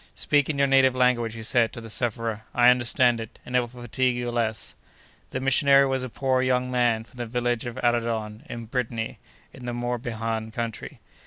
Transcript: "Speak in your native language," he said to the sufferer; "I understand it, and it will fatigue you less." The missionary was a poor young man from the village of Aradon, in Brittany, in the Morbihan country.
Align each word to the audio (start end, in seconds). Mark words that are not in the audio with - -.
"Speak 0.15 0.49
in 0.49 0.57
your 0.57 0.65
native 0.65 0.95
language," 0.95 1.35
he 1.35 1.43
said 1.43 1.71
to 1.73 1.79
the 1.79 1.87
sufferer; 1.91 2.41
"I 2.55 2.71
understand 2.71 3.19
it, 3.19 3.37
and 3.45 3.55
it 3.55 3.59
will 3.59 3.67
fatigue 3.67 4.15
you 4.15 4.31
less." 4.31 4.73
The 5.29 5.39
missionary 5.39 5.85
was 5.85 6.01
a 6.01 6.09
poor 6.09 6.41
young 6.41 6.71
man 6.71 7.03
from 7.03 7.17
the 7.17 7.27
village 7.27 7.67
of 7.67 7.77
Aradon, 7.83 8.41
in 8.49 8.65
Brittany, 8.65 9.19
in 9.53 9.65
the 9.65 9.73
Morbihan 9.75 10.51
country. 10.51 10.99